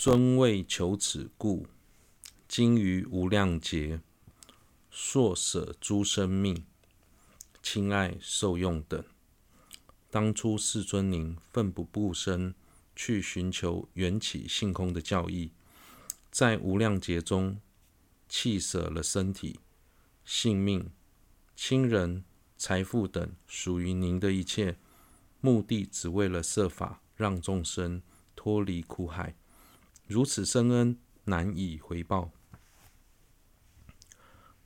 [0.00, 1.66] 尊为求此故，
[2.48, 4.00] 今于无量劫，
[4.88, 6.64] 硕舍诸生命，
[7.62, 9.04] 亲爱受用等。
[10.10, 12.54] 当初世尊您奋不顾身
[12.96, 15.52] 去寻求缘起性空的教义，
[16.30, 17.60] 在无量劫中
[18.26, 19.60] 弃舍了身体、
[20.24, 20.90] 性命、
[21.54, 22.24] 亲人、
[22.56, 24.78] 财富等属于您的一切，
[25.42, 28.00] 目的只为了设法让众生
[28.34, 29.34] 脱离苦海。
[30.10, 32.32] 如此深恩难以回报，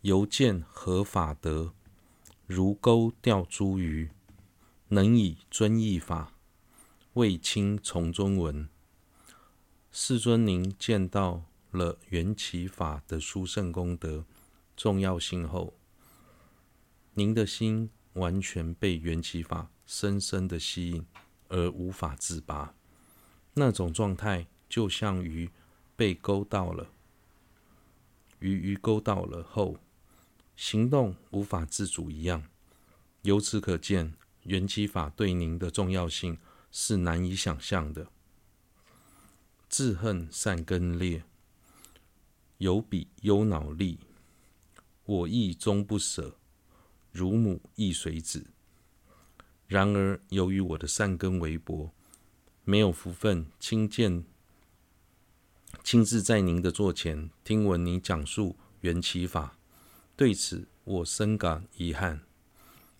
[0.00, 1.74] 犹见何法得？
[2.46, 4.10] 如钩钓诸鱼，
[4.88, 6.32] 能以遵义法，
[7.12, 8.66] 为亲从尊闻。
[9.92, 14.24] 世尊，您见到了缘起法的殊胜功德、
[14.74, 15.74] 重要性后，
[17.12, 21.04] 您的心完全被缘起法深深的吸引，
[21.48, 22.74] 而无法自拔。
[23.52, 24.46] 那种状态。
[24.68, 25.50] 就像鱼
[25.96, 26.90] 被勾到了，
[28.40, 29.78] 鱼鱼勾到了后，
[30.56, 32.42] 行动无法自主一样。
[33.22, 36.38] 由此可见，缘起法对您的重要性
[36.70, 38.08] 是难以想象的。
[39.68, 41.24] 自恨善根劣，
[42.58, 43.98] 犹彼忧恼力，
[45.04, 46.36] 我亦终不舍，
[47.10, 48.46] 如母亦随子。
[49.66, 51.90] 然而，由于我的善根微薄，
[52.64, 54.24] 没有福分亲见。
[55.82, 59.56] 亲自在您的座前听闻你讲述缘起法，
[60.16, 62.20] 对此我深感遗憾，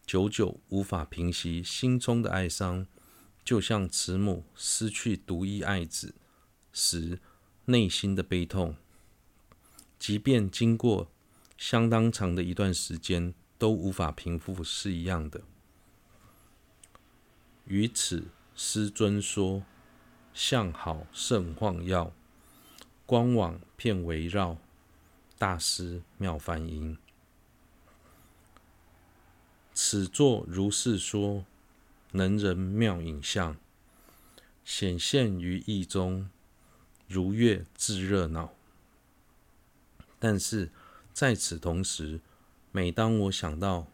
[0.06, 2.86] 久久无法平息心中的哀伤，
[3.44, 6.14] 就像慈母失去独一爱子
[6.72, 7.20] 时
[7.66, 8.76] 内心的悲痛，
[9.98, 11.10] 即便经过
[11.56, 15.42] 相当长的一段时间都无法平复是一样的。
[17.66, 19.62] 于此师尊说：
[20.32, 22.12] 向好甚晃耀。
[23.06, 24.56] 光网遍围绕，
[25.36, 26.96] 大师妙梵音。
[29.74, 31.44] 此作如是说，
[32.12, 33.56] 能人妙影像，
[34.64, 36.30] 显现于意中，
[37.06, 38.54] 如月自热闹。
[40.18, 40.70] 但是
[41.12, 42.20] 在此同时，
[42.72, 43.86] 每当我想到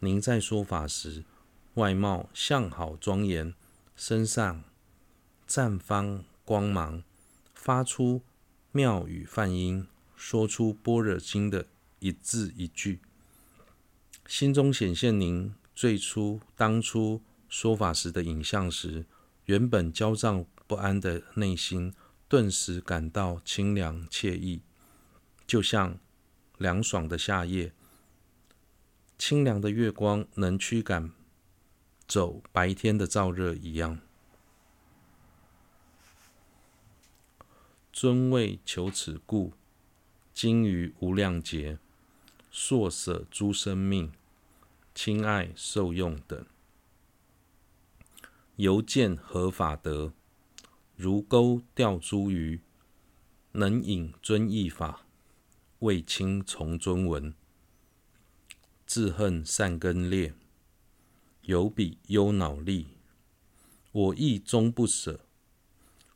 [0.00, 1.22] 您在说法时，
[1.74, 3.54] 外貌相好庄严，
[3.94, 4.64] 身上
[5.46, 7.04] 绽放光芒。
[7.62, 8.22] 发出
[8.72, 9.86] 妙语梵音，
[10.16, 11.68] 说出般若经的
[12.00, 12.98] 一字一句，
[14.26, 19.06] 心中显现您最初当初说法时的影像时，
[19.44, 21.94] 原本焦躁不安的内心
[22.26, 24.62] 顿时感到清凉惬意，
[25.46, 26.00] 就像
[26.58, 27.72] 凉爽的夏夜，
[29.16, 31.12] 清凉的月光能驱赶
[32.08, 34.00] 走白天的燥热一样。
[37.92, 39.52] 尊为求此故，
[40.32, 41.78] 今于无量劫，
[42.50, 44.10] 硕舍诸生命，
[44.94, 46.46] 亲爱受用等。
[48.56, 50.14] 犹见何法得？
[50.96, 52.62] 如钩钓诸鱼，
[53.52, 55.04] 能引遵义法，
[55.80, 57.34] 为亲从尊闻。
[58.86, 60.32] 自恨善根劣，
[61.42, 62.88] 犹彼忧恼力，
[63.92, 65.26] 我亦终不舍，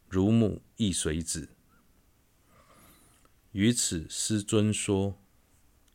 [0.09, 1.51] 如母忆随子。
[3.57, 5.17] 于此师尊说：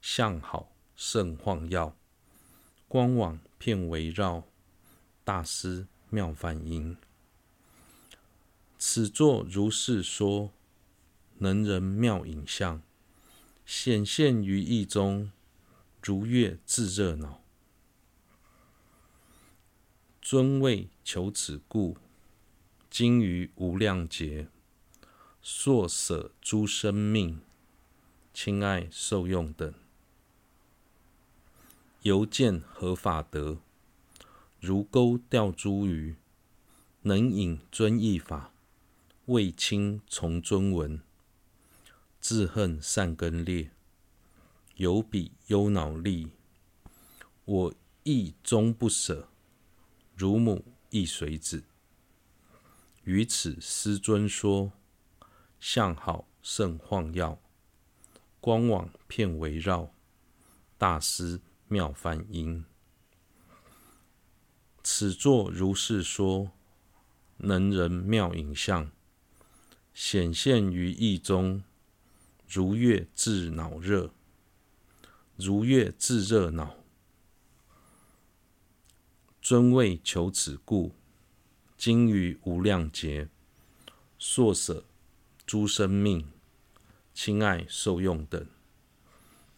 [0.02, 1.96] 相好甚晃耀，
[2.88, 4.48] 光网遍围绕，
[5.24, 6.98] 大师妙梵音。
[8.80, 10.52] 此作如是说，
[11.38, 12.82] 能人妙影像，
[13.64, 15.32] 显现于意中，
[16.02, 17.44] 如月自热闹。
[20.20, 21.96] 尊为求此故，
[22.90, 24.48] 今于无量劫，
[25.44, 27.40] 硕舍诸生命。
[28.34, 29.74] 亲爱受用等，
[32.04, 33.60] 犹见何法得？
[34.60, 36.16] 如钩钓诸鱼，
[37.02, 38.54] 能引遵义法，
[39.26, 41.02] 为亲从尊闻。
[42.20, 43.72] 自恨善根劣，
[44.76, 46.32] 犹彼忧恼力，
[47.46, 47.74] 我
[48.04, 49.28] 亦终不舍，
[50.16, 51.64] 如母亦随子。
[53.04, 54.72] 于此师尊说：
[55.60, 57.38] 向好甚晃耀。
[58.42, 59.94] 光网片围绕，
[60.80, 62.66] 大师妙梵音。
[64.82, 66.52] 此作如是说，
[67.38, 68.92] 能人妙影像，
[69.94, 71.64] 显现于意中，
[72.48, 74.12] 如月自恼热，
[75.36, 76.78] 如月自热恼。
[79.40, 80.96] 尊为求此故，
[81.78, 83.30] 今于无量劫，
[84.18, 84.84] 硕舍
[85.46, 86.28] 诸生命，
[87.14, 88.48] 亲爱受用等。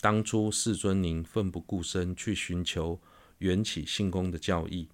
[0.02, 3.00] 当初世尊您奋不顾身去寻求
[3.38, 4.90] 缘起性空的教义，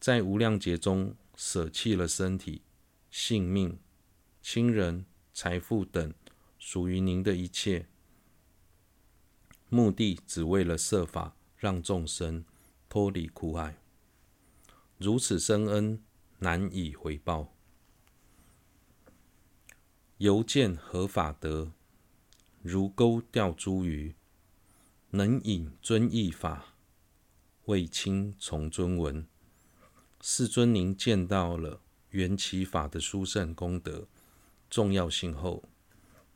[0.00, 2.62] 在无量劫中舍弃了身体、
[3.10, 3.78] 性命、
[4.42, 6.12] 亲人、财富等
[6.58, 7.86] 属于您的一切，
[9.68, 12.44] 目的只为了设法让众生
[12.88, 13.76] 脱离苦海。
[14.98, 16.02] 如此深恩，
[16.40, 17.54] 难以回报。
[20.18, 21.72] 由见何法得？
[22.62, 24.14] 如钩钓诸鱼，
[25.12, 26.74] 能引遵义法，
[27.64, 29.26] 为亲从尊闻。
[30.20, 31.80] 世尊，您见到了
[32.10, 34.06] 缘起法的殊胜功德
[34.68, 35.64] 重要性后，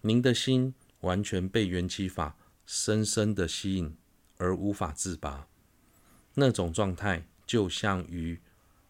[0.01, 3.95] 您的心完全被缘起法深深的吸引，
[4.39, 5.47] 而无法自拔。
[6.33, 8.41] 那种状态就像鱼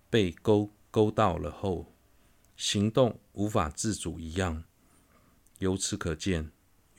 [0.09, 1.93] 被钩钩到了后，
[2.57, 4.63] 行动无法自主一样。
[5.59, 6.53] 由此可见，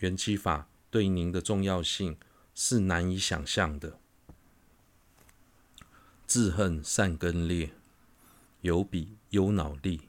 [0.05, 2.15] 缘起法对您的重要性
[2.53, 3.99] 是难以想象的。
[6.27, 7.71] 自恨善根劣，
[8.61, 10.01] 有彼忧恼力，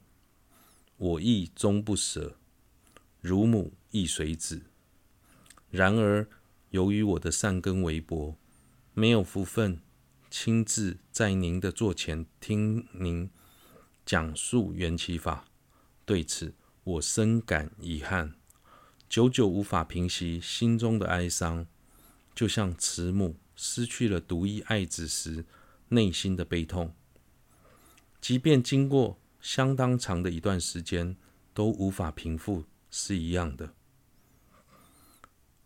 [0.99, 2.37] 我亦终不舍，
[3.23, 4.65] 如母亦随子。
[5.71, 6.29] 然而，
[6.69, 8.37] 由于我的善根微薄，
[8.93, 9.81] 没有福分
[10.29, 13.31] 亲自在您的座前听您
[14.05, 15.47] 讲述缘起法，
[16.05, 16.55] 对此
[16.85, 18.35] 我深感遗憾。
[19.09, 21.67] 久久无法平息心中的哀伤，
[22.35, 25.45] 就像慈母失去了独一爱子时
[25.89, 26.93] 内心的悲痛。
[28.21, 31.17] 即便经过相当长的一段时间，
[31.55, 33.73] 都无法平复，是一样的。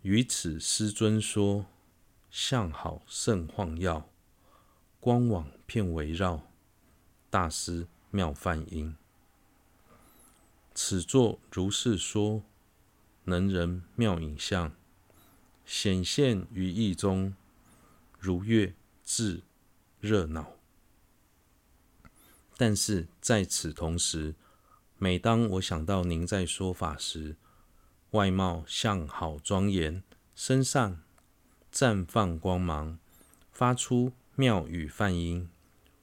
[0.03, 1.67] 于此，师尊说
[2.31, 4.11] ：“相好胜晃耀，
[5.01, 6.47] 光网遍围绕，
[7.31, 8.95] 大师妙梵音。
[10.75, 12.43] 此作如是说。”
[13.31, 14.73] 能人妙影像
[15.65, 17.35] 显现于意中，
[18.19, 19.41] 如月至
[20.01, 20.53] 热闹。
[22.59, 24.35] 但是在此同时，
[24.99, 27.37] 每当我想到您在说法时，
[28.11, 30.03] 外貌相好庄严，
[30.35, 31.01] 身上
[31.73, 32.99] 绽放光芒，
[33.51, 35.49] 发出妙语梵音，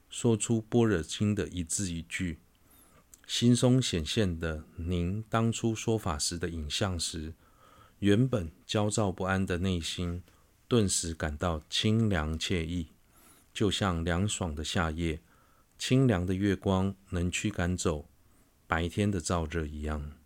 [0.08, 2.38] 说出般若经的一字一句。
[3.28, 7.34] 心中显现的您当初说法时的影像时，
[7.98, 10.22] 原本焦躁不安的内心
[10.66, 12.88] 顿时感到清凉惬意，
[13.52, 15.20] 就像凉爽的夏夜，
[15.76, 18.08] 清凉的月光能驱赶走
[18.66, 20.17] 白天的燥热一样。